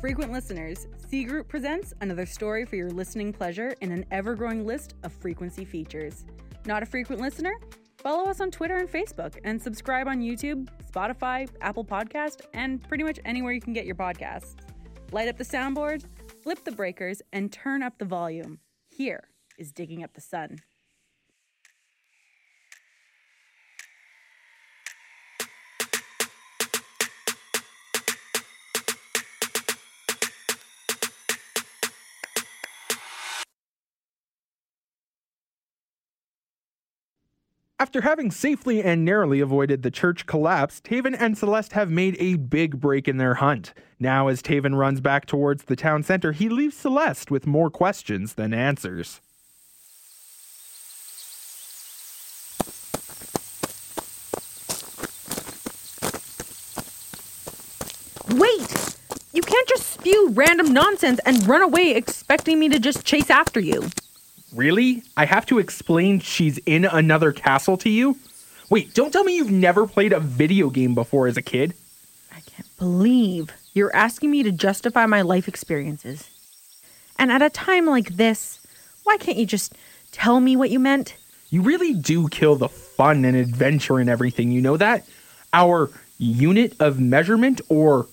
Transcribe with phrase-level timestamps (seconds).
[0.00, 4.64] Frequent listeners, C Group presents another story for your listening pleasure in an ever growing
[4.64, 6.24] list of frequency features.
[6.66, 7.58] Not a frequent listener?
[7.96, 13.02] Follow us on Twitter and Facebook and subscribe on YouTube, Spotify, Apple Podcast, and pretty
[13.02, 14.54] much anywhere you can get your podcasts.
[15.10, 16.04] Light up the soundboard,
[16.44, 18.60] flip the breakers, and turn up the volume.
[18.86, 19.24] Here
[19.58, 20.58] is Digging Up the Sun.
[37.80, 42.34] After having safely and narrowly avoided the church collapse, Taven and Celeste have made a
[42.34, 43.72] big break in their hunt.
[44.00, 48.34] Now, as Taven runs back towards the town center, he leaves Celeste with more questions
[48.34, 49.20] than answers.
[58.30, 58.96] Wait!
[59.32, 63.60] You can't just spew random nonsense and run away expecting me to just chase after
[63.60, 63.88] you.
[64.54, 65.02] Really?
[65.16, 68.16] I have to explain she's in another castle to you?
[68.70, 71.74] Wait, don't tell me you've never played a video game before as a kid.
[72.32, 76.30] I can't believe you're asking me to justify my life experiences.
[77.18, 78.60] And at a time like this,
[79.04, 79.74] why can't you just
[80.12, 81.16] tell me what you meant?
[81.50, 85.06] You really do kill the fun and adventure and everything, you know that?
[85.52, 88.06] Our unit of measurement, or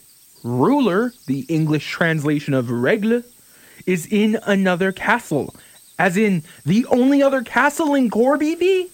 [0.44, 3.23] ruler, the English translation of regle,
[3.86, 5.53] is in another castle.
[5.97, 8.89] As in, the only other castle in Corby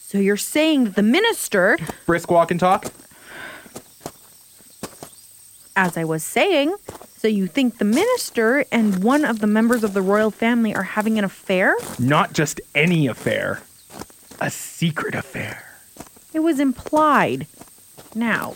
[0.00, 2.92] So you're saying that the minister, Brisk walk and talk?
[5.76, 6.74] as I was saying,
[7.16, 10.82] so you think the minister and one of the members of the royal family are
[10.82, 11.74] having an affair?
[11.98, 13.62] Not just any affair,
[14.40, 15.64] a secret affair.
[16.32, 17.46] It was implied.
[18.14, 18.54] Now,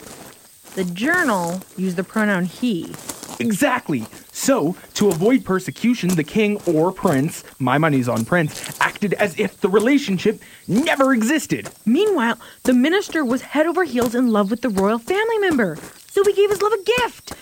[0.75, 2.95] the journal used the pronoun he.
[3.41, 4.07] Exactly.
[4.33, 9.61] So, to avoid persecution, the king or prince, my money's on prince, acted as if
[9.61, 11.71] the relationship never existed.
[11.85, 15.77] Meanwhile, the minister was head over heels in love with the royal family member,
[16.11, 17.33] so he gave his love a gift.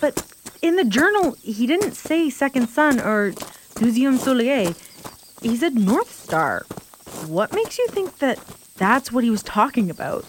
[0.00, 0.24] But
[0.62, 3.32] in the journal, he didn't say second son or
[3.74, 4.74] deuxième soleil.
[5.42, 6.64] He said North Star.
[7.26, 8.38] What makes you think that
[8.76, 10.24] that's what he was talking about?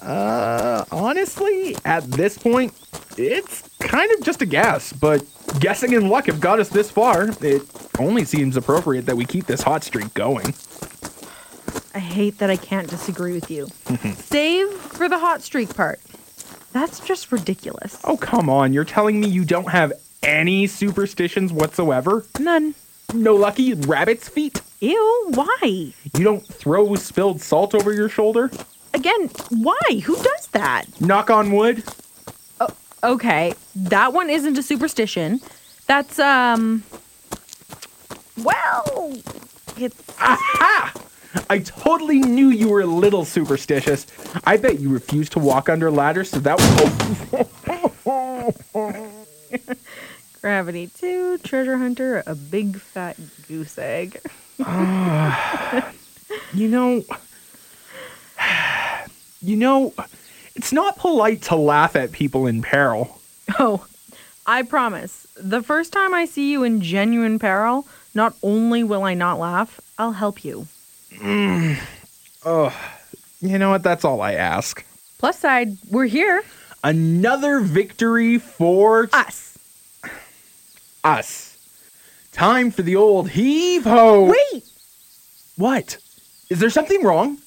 [0.00, 2.72] Uh, honestly, at this point,
[3.16, 3.62] it's
[3.96, 5.24] kind of just a guess, but
[5.58, 7.30] guessing and luck have got us this far.
[7.40, 7.62] It
[7.98, 10.54] only seems appropriate that we keep this hot streak going.
[11.94, 13.68] I hate that I can't disagree with you.
[13.86, 14.10] Mm-hmm.
[14.20, 15.98] Save for the hot streak part.
[16.74, 17.98] That's just ridiculous.
[18.04, 18.74] Oh, come on.
[18.74, 22.26] You're telling me you don't have any superstitions whatsoever?
[22.38, 22.74] None.
[23.14, 24.60] No lucky rabbit's feet?
[24.80, 25.58] Ew, why?
[25.62, 28.50] You don't throw spilled salt over your shoulder?
[28.92, 30.02] Again, why?
[30.04, 30.84] Who does that?
[31.00, 31.82] Knock on wood?
[33.04, 35.40] Okay, that one isn't a superstition.
[35.86, 36.82] That's, um.
[38.42, 39.16] Well,
[39.76, 40.02] it's.
[40.18, 40.92] Aha!
[41.50, 44.06] I totally knew you were a little superstitious.
[44.44, 47.66] I bet you refused to walk under ladders, so that was.
[50.40, 53.16] Gravity 2, treasure hunter, a big fat
[53.48, 54.20] goose egg.
[56.54, 57.02] you know.
[59.42, 59.92] You know,
[60.56, 63.20] it's not polite to laugh at people in peril.
[63.58, 63.86] Oh,
[64.46, 65.26] I promise.
[65.36, 69.80] The first time I see you in genuine peril, not only will I not laugh,
[69.98, 70.66] I'll help you.
[72.44, 72.74] Oh,
[73.40, 73.82] you know what?
[73.82, 74.84] That's all I ask.
[75.18, 76.42] Plus side, we're here.
[76.84, 79.58] Another victory for Us.
[81.04, 81.56] us.
[82.32, 84.24] Time for the old heave ho.
[84.52, 84.64] Wait!
[85.56, 85.98] What?
[86.50, 87.38] Is there something wrong?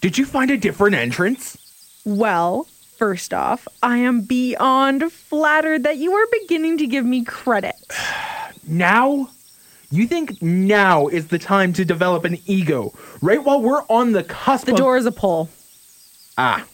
[0.00, 1.56] Did you find a different entrance?
[2.08, 2.66] Well,
[2.96, 7.74] first off, I am beyond flattered that you are beginning to give me credit.
[8.70, 9.30] Now?
[9.90, 14.22] You think now is the time to develop an ego, right while we're on the
[14.22, 15.48] cusp The of- door is a pull.
[16.36, 16.66] Ah.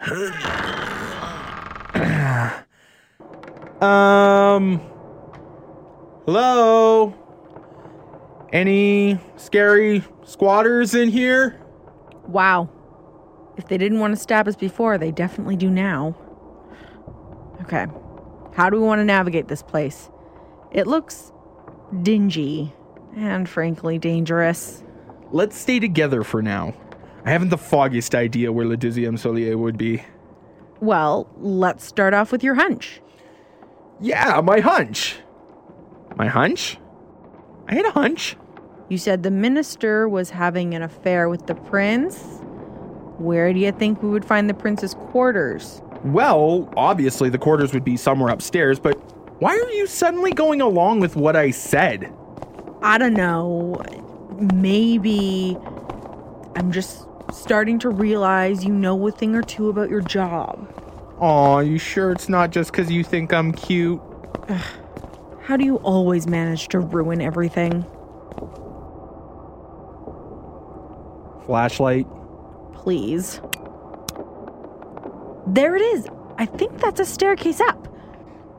[3.80, 4.80] um.
[6.26, 7.12] Hello?
[8.52, 11.60] Any scary squatters in here?
[12.28, 12.68] Wow.
[13.56, 16.16] If they didn't want to stab us before, they definitely do now.
[17.62, 17.86] Okay.
[18.54, 20.10] How do we want to navigate this place?
[20.70, 21.32] It looks
[22.02, 22.72] dingy
[23.16, 24.82] and frankly dangerous.
[25.30, 26.74] Let's stay together for now.
[27.24, 30.02] I haven't the foggiest idea where Le Deuxième Soleil would be.
[30.80, 33.00] Well, let's start off with your hunch.
[34.00, 35.16] Yeah, my hunch.
[36.16, 36.78] My hunch?
[37.68, 38.36] I had a hunch.
[38.88, 42.42] You said the minister was having an affair with the prince.
[43.18, 45.80] Where do you think we would find the prince's quarters?
[46.04, 48.94] Well, obviously the quarters would be somewhere upstairs, but
[49.40, 52.12] why are you suddenly going along with what I said?
[52.82, 53.82] I don't know.
[54.54, 55.56] Maybe
[56.56, 60.68] I'm just starting to realize you know a thing or two about your job.
[61.20, 64.00] Aw, you sure it's not just because you think I'm cute?
[65.42, 67.84] How do you always manage to ruin everything?
[71.46, 72.06] Flashlight.
[72.84, 73.40] Please.
[75.46, 76.06] There it is.
[76.36, 77.86] I think that's a staircase up.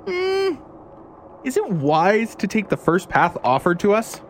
[0.08, 0.56] Hmm.
[1.44, 4.22] Is it wise to take the first path offered to us?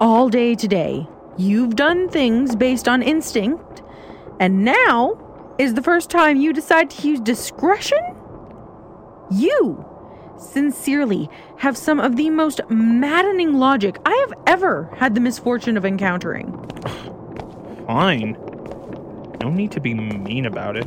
[0.00, 3.82] All day today, you've done things based on instinct,
[4.40, 7.98] and now is the first time you decide to use discretion?
[9.30, 9.84] You,
[10.38, 11.28] sincerely,
[11.58, 16.50] have some of the most maddening logic I have ever had the misfortune of encountering.
[17.86, 18.38] Fine.
[19.48, 20.84] No need to be mean about it.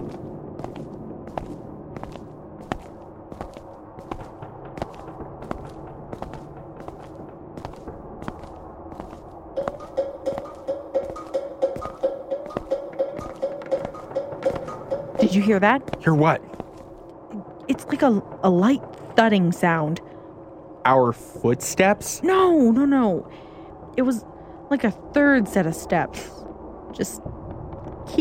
[15.19, 15.81] Did you hear that?
[16.03, 16.39] Hear what?
[17.67, 18.83] It's like a, a light
[19.15, 20.01] thudding sound.
[20.85, 22.21] Our footsteps?
[22.21, 23.27] No, no, no.
[23.97, 24.23] It was
[24.69, 26.29] like a third set of steps.
[26.93, 27.23] Just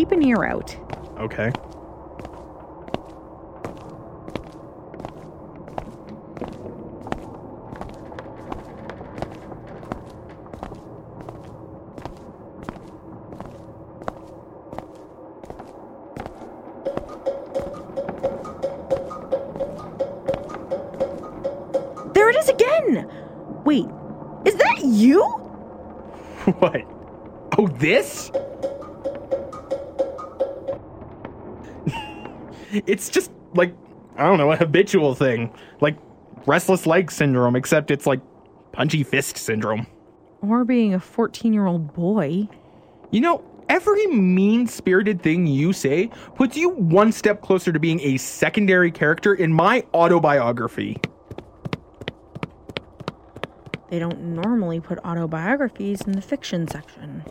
[0.01, 0.75] keep an ear out.
[1.19, 1.53] Okay.
[22.15, 23.07] There it is again!
[23.67, 23.85] Wait,
[24.47, 25.21] is that you?
[26.59, 26.87] What?
[27.59, 28.33] Oh, this?
[32.73, 33.75] It's just like,
[34.17, 35.53] I don't know, a habitual thing.
[35.81, 35.97] Like
[36.47, 38.21] restless leg syndrome, except it's like
[38.73, 39.87] punchy fist syndrome.
[40.43, 42.49] Or being a 14 year old boy.
[43.11, 48.01] You know, every mean spirited thing you say puts you one step closer to being
[48.01, 50.99] a secondary character in my autobiography.
[53.91, 57.25] They don't normally put autobiographies in the fiction section.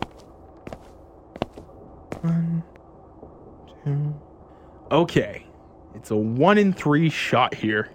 [4.90, 5.46] Okay,
[5.94, 7.90] it's a one in three shot here.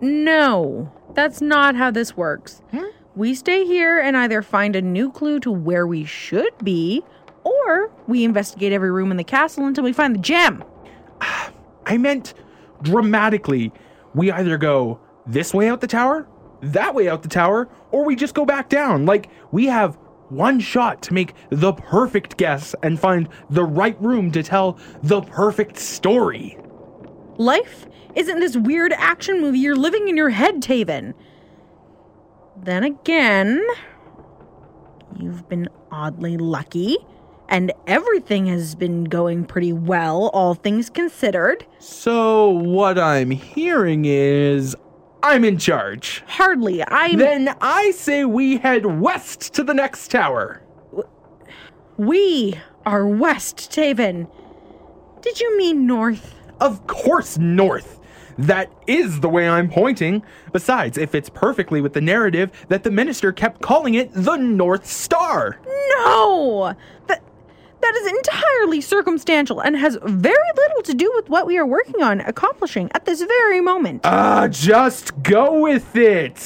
[0.00, 2.62] No, that's not how this works.
[2.70, 2.84] Hmm?
[3.16, 7.02] We stay here and either find a new clue to where we should be,
[7.42, 10.64] or we investigate every room in the castle until we find the gem.
[11.86, 12.34] I meant
[12.82, 13.72] dramatically.
[14.14, 16.28] We either go this way out the tower,
[16.62, 19.04] that way out the tower, or we just go back down.
[19.04, 19.98] Like, we have
[20.30, 25.20] one shot to make the perfect guess and find the right room to tell the
[25.22, 26.56] perfect story.
[27.36, 31.14] Life isn't this weird action movie you're living in your head, Taven.
[32.56, 33.64] Then again,
[35.18, 36.98] you've been oddly lucky,
[37.48, 41.64] and everything has been going pretty well, all things considered.
[41.78, 44.76] So, what I'm hearing is
[45.22, 46.22] I'm in charge.
[46.26, 46.82] Hardly.
[46.88, 47.18] I'm.
[47.18, 50.62] Then I say we head west to the next tower.
[51.96, 54.30] we are West Taven.
[55.20, 56.34] Did you mean North?
[56.60, 58.00] Of course, north.
[58.38, 60.22] That is the way I'm pointing.
[60.52, 64.86] Besides, it fits perfectly with the narrative that the minister kept calling it the North
[64.86, 65.58] Star.
[65.66, 66.74] No!
[67.06, 67.22] That.
[67.80, 72.02] That is entirely circumstantial and has very little to do with what we are working
[72.02, 74.02] on accomplishing at this very moment.
[74.04, 76.38] Ah, just go with it.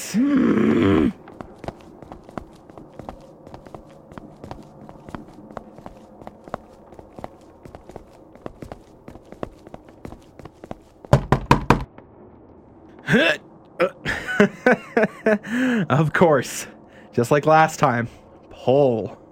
[15.89, 16.67] of course.
[17.13, 18.09] Just like last time.
[18.51, 19.24] Pull.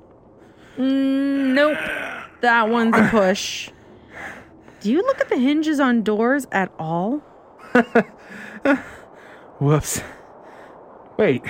[0.76, 1.78] Mm, nope.
[2.40, 3.70] That one's a push.
[4.80, 7.18] Do you look at the hinges on doors at all?
[9.60, 10.02] Whoops.
[11.16, 11.44] Wait.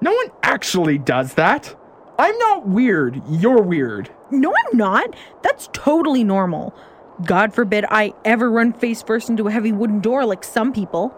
[0.00, 1.74] No one actually does that.
[2.18, 3.22] I'm not weird.
[3.28, 4.10] You're weird.
[4.30, 5.14] No, I'm not.
[5.42, 6.74] That's totally normal.
[7.24, 11.14] God forbid I ever run face first into a heavy wooden door like some people.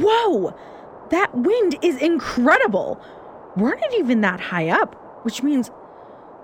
[0.00, 0.54] Whoa!
[1.10, 3.00] That wind is incredible!
[3.56, 5.70] We're not even that high up, which means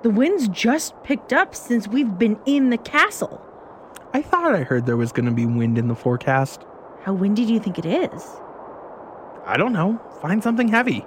[0.03, 3.45] the wind's just picked up since we've been in the castle.
[4.13, 6.65] I thought I heard there was going to be wind in the forecast.
[7.03, 8.27] How windy do you think it is?
[9.45, 10.01] I don't know.
[10.21, 11.07] Find something heavy.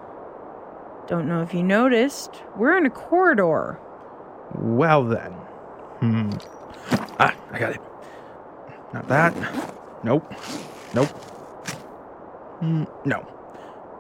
[1.07, 2.41] Don't know if you noticed.
[2.55, 3.79] We're in a corridor.
[4.55, 5.31] Well then.
[5.99, 6.31] Hmm.
[7.19, 7.81] Ah, I got it.
[8.93, 9.35] Not that.
[10.03, 10.33] Nope.
[10.93, 11.09] Nope.
[12.61, 13.27] Mm, no.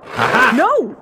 [0.03, 0.53] Aha!
[0.55, 0.95] No!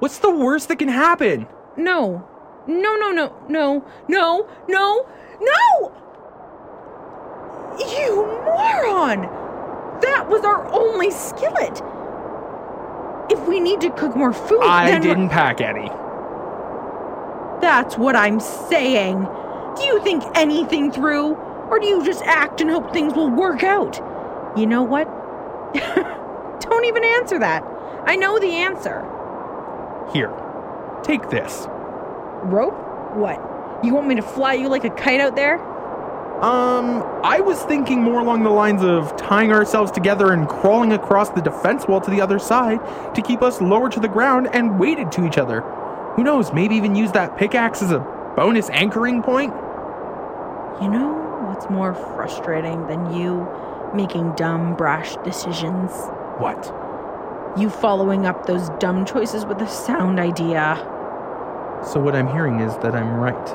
[0.00, 1.46] What's the worst that can happen?
[1.76, 2.28] No.
[2.66, 5.08] No, no, no, no, no, no,
[5.40, 5.92] no!
[7.78, 9.22] You moron!
[10.00, 11.80] That was our only skillet.
[13.30, 15.88] If we need to cook more food, I didn't pack any.
[17.60, 19.26] That's what I'm saying.
[19.76, 21.34] Do you think anything through?
[21.70, 23.96] Or do you just act and hope things will work out?
[24.56, 25.08] You know what?
[26.62, 27.64] Don't even answer that.
[28.06, 29.00] I know the answer.
[30.12, 30.32] Here.
[31.02, 31.66] Take this.
[32.44, 32.74] Rope?
[33.14, 33.84] What?
[33.84, 35.60] You want me to fly you like a kite out there?
[36.42, 41.30] Um, I was thinking more along the lines of tying ourselves together and crawling across
[41.30, 42.80] the defense wall to the other side
[43.14, 45.60] to keep us lower to the ground and weighted to each other.
[46.16, 48.00] Who knows, maybe even use that pickaxe as a
[48.36, 49.52] bonus anchoring point?
[50.82, 53.48] You know what's more frustrating than you
[53.94, 55.92] making dumb, brash decisions?
[56.42, 56.74] What?
[57.56, 60.74] You following up those dumb choices with a sound idea.
[61.86, 63.48] So, what I'm hearing is that I'm right.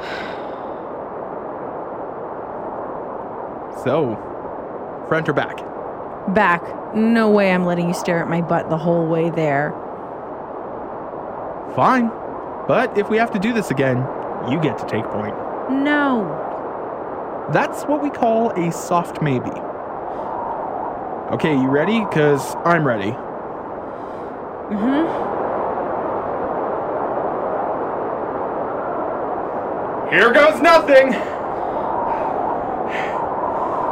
[3.84, 4.16] So,
[5.08, 5.58] front or back?
[6.34, 6.94] Back.
[6.94, 9.70] No way I'm letting you stare at my butt the whole way there.
[11.76, 12.08] Fine.
[12.66, 13.98] But if we have to do this again,
[14.50, 15.36] you get to take point.
[15.70, 16.26] No.
[17.52, 19.52] That's what we call a soft maybe.
[21.32, 21.98] Okay, you ready?
[22.04, 23.10] Because I'm ready.
[24.70, 25.06] Mm-hmm.
[30.08, 31.10] Here goes nothing!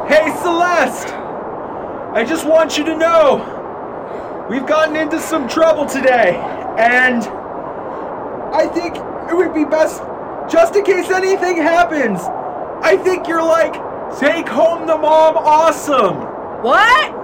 [0.06, 1.08] Hey, Celeste!
[2.14, 6.36] I just want you to know we've gotten into some trouble today,
[6.78, 7.24] and
[8.54, 8.94] I think
[9.28, 10.02] it would be best,
[10.48, 12.20] just in case anything happens,
[12.80, 13.72] I think you're like,
[14.20, 16.18] take home the mom awesome!
[16.62, 17.23] What?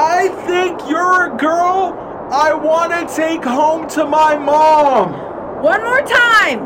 [0.00, 1.92] I think you're a girl
[2.30, 5.12] I want to take home to my mom!
[5.60, 6.60] One more time.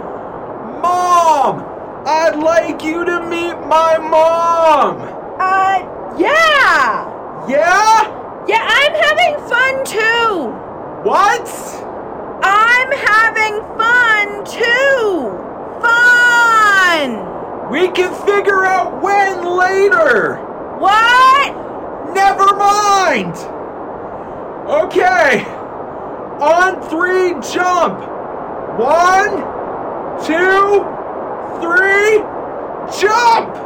[0.83, 1.65] Mom!
[2.05, 5.01] I'd like you to meet my mom!
[5.41, 5.81] Uh,
[6.19, 7.09] yeah.
[7.49, 8.45] Yeah?
[8.47, 10.53] Yeah, I'm having fun too.
[11.09, 11.49] What?
[12.45, 15.33] I'm having fun too.
[15.81, 17.71] Fun.
[17.71, 20.37] We can figure out when later!
[20.79, 21.63] What?
[22.15, 22.52] Never
[23.13, 23.37] mind!
[24.69, 25.45] Okay.
[26.41, 28.01] On three, jump!
[28.79, 29.37] One,
[30.25, 30.85] two,
[31.61, 32.19] three,
[33.01, 33.57] jump!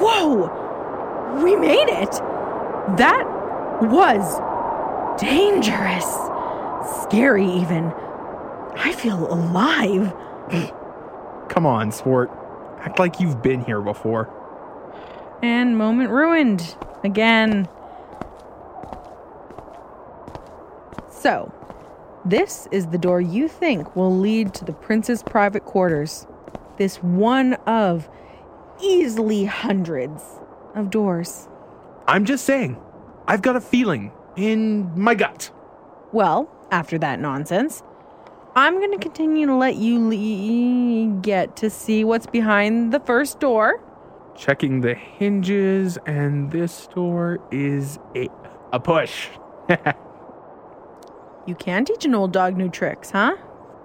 [0.00, 1.42] Whoa!
[1.42, 2.12] We made it!
[2.96, 3.24] That
[3.82, 4.40] was
[5.20, 6.04] dangerous.
[7.02, 7.92] Scary, even.
[8.76, 10.12] I feel alive.
[11.48, 12.30] Come on, sport.
[12.80, 14.43] Act like you've been here before.
[15.44, 16.74] And moment ruined.
[17.04, 17.68] Again.
[21.10, 21.52] So,
[22.24, 26.26] this is the door you think will lead to the prince's private quarters.
[26.78, 28.08] This one of
[28.80, 30.22] easily hundreds
[30.74, 31.46] of doors.
[32.08, 32.78] I'm just saying,
[33.28, 35.50] I've got a feeling in my gut.
[36.10, 37.82] Well, after that nonsense,
[38.56, 43.40] I'm going to continue to let you le- get to see what's behind the first
[43.40, 43.82] door.
[44.36, 48.28] Checking the hinges, and this door is a,
[48.72, 49.28] a push.
[51.46, 53.36] You can teach an old dog new tricks, huh?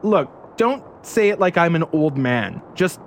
[0.01, 2.62] Look, don't say it like I'm an old man.
[2.74, 3.01] Just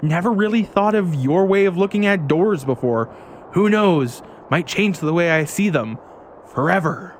[0.00, 3.06] never really thought of your way of looking at doors before.
[3.54, 4.22] Who knows?
[4.48, 5.98] Might change the way I see them
[6.46, 7.16] forever.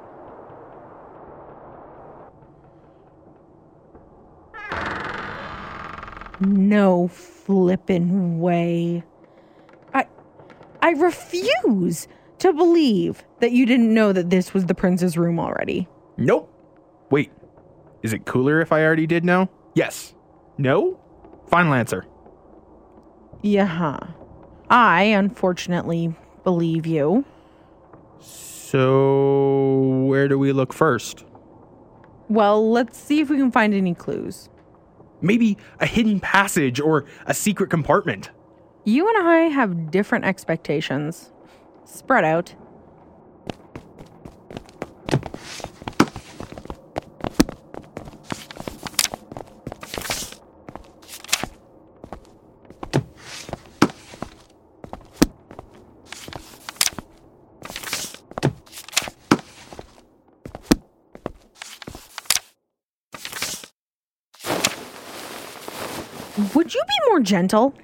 [6.38, 9.02] No flippin' way.
[10.86, 12.06] I refuse
[12.38, 15.88] to believe that you didn't know that this was the prince's room already.
[16.16, 16.48] Nope.
[17.10, 17.32] Wait,
[18.04, 19.50] is it cooler if I already did know?
[19.74, 20.14] Yes.
[20.58, 21.00] No?
[21.48, 22.06] Final answer.
[23.42, 23.98] Yeah.
[24.70, 26.14] I unfortunately
[26.44, 27.24] believe you.
[28.20, 31.24] So, where do we look first?
[32.28, 34.48] Well, let's see if we can find any clues.
[35.20, 38.30] Maybe a hidden passage or a secret compartment.
[38.88, 41.32] You and I have different expectations.
[41.84, 42.54] Spread out.
[66.54, 67.74] Would you be more gentle?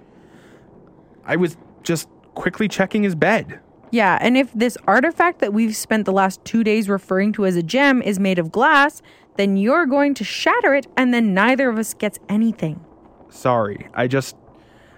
[1.24, 3.60] I was just quickly checking his bed.
[3.90, 7.56] Yeah, and if this artifact that we've spent the last two days referring to as
[7.56, 9.02] a gem is made of glass,
[9.36, 12.84] then you're going to shatter it, and then neither of us gets anything.
[13.28, 14.36] Sorry, I just.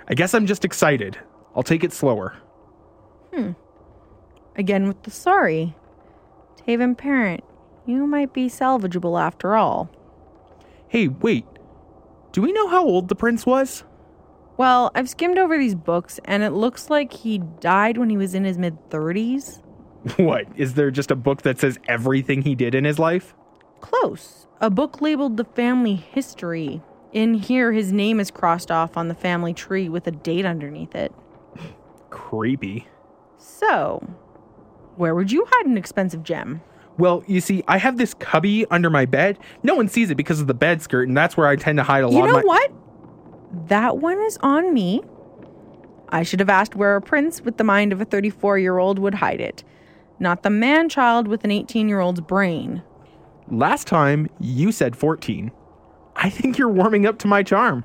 [0.07, 1.19] I guess I'm just excited.
[1.57, 2.37] I'll take it slower.
[3.33, 3.53] Hmm.
[4.57, 5.75] Again with the sorry.
[6.67, 7.43] Taven Parent,
[7.87, 9.91] you might be salvageable after all.
[10.89, 11.47] Hey, wait.
[12.33, 13.85] Do we know how old the prince was?
[14.57, 18.35] Well, I've skimmed over these books, and it looks like he died when he was
[18.35, 19.61] in his mid 30s.
[20.19, 20.45] What?
[20.55, 23.35] Is there just a book that says everything he did in his life?
[23.81, 24.47] Close.
[24.61, 26.83] A book labeled The Family History.
[27.13, 30.95] In here, his name is crossed off on the family tree with a date underneath
[30.95, 31.11] it.
[32.11, 32.87] Creepy.
[33.39, 34.07] So,
[34.97, 36.61] where would you hide an expensive gem?
[36.99, 39.39] Well, you see, I have this cubby under my bed.
[39.63, 41.83] No one sees it because of the bed skirt, and that's where I tend to
[41.83, 42.43] hide a lot You of know my.
[42.43, 42.73] what?
[43.69, 45.03] That one is on me.
[46.09, 48.99] I should have asked where a prince with the mind of a 34 year old
[48.99, 49.65] would hide it,
[50.19, 52.83] not the man child with an 18 year old's brain.
[53.49, 55.51] Last time, you said 14.
[56.17, 57.85] I think you're warming up to my charm.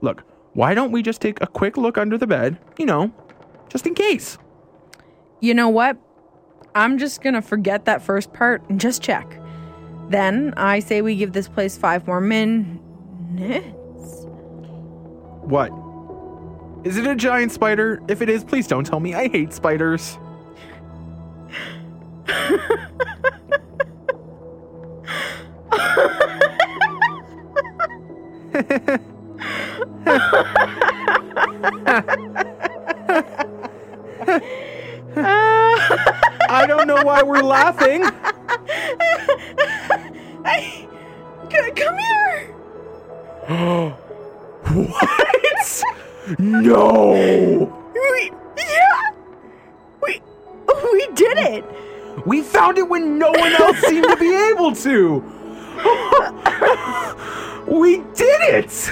[0.00, 2.58] Look, why don't we just take a quick look under the bed?
[2.78, 3.12] You know,
[3.68, 4.38] just in case.
[5.40, 5.96] You know what?
[6.74, 9.40] I'm just gonna forget that first part and just check.
[10.08, 12.80] Then I say we give this place five more minutes.
[13.40, 13.62] Eh?
[15.46, 15.70] What?
[16.84, 18.02] Is it a giant spider?
[18.08, 19.14] If it is, please don't tell me.
[19.14, 20.18] I hate spiders.
[36.46, 38.04] I don't know why we're laughing.
[40.44, 40.88] Hey,
[41.50, 41.98] c- come
[43.48, 43.94] here.
[46.64, 47.10] No!
[47.92, 49.10] We, yeah,
[50.02, 50.22] we,
[50.92, 51.64] we did it.
[52.26, 55.20] We found it when no one else seemed to be able to!
[57.80, 58.90] we did it!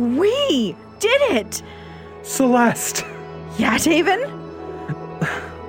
[0.00, 1.62] We did it.
[2.22, 3.04] Celeste,
[3.56, 4.26] Yeah, Taven.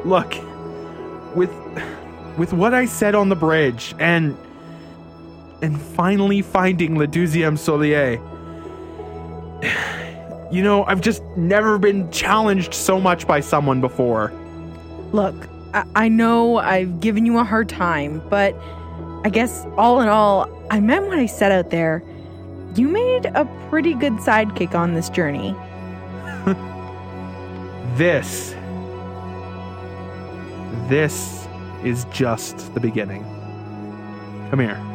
[0.05, 0.33] look,
[1.35, 1.51] with
[2.35, 4.35] with what I said on the bridge and
[5.61, 8.17] and finally finding Le Deuxième Soleil,
[10.53, 14.31] you know, I've just never been challenged so much by someone before.
[15.11, 15.35] Look,
[15.73, 18.55] I, I know I've given you a hard time, but
[19.25, 22.03] I guess all in all, I meant what I said out there.
[22.75, 25.55] You made a pretty good sidekick on this journey.
[27.95, 28.55] This.
[30.89, 31.47] This
[31.83, 33.21] is just the beginning.
[34.49, 34.92] Come here.